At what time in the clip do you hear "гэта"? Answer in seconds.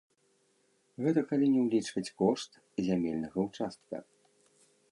1.07-1.21